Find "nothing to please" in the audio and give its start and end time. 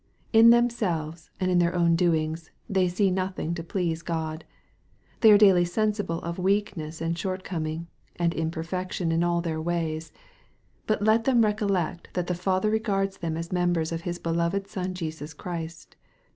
3.11-4.01